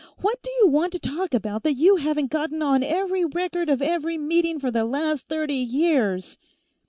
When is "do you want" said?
0.41-0.93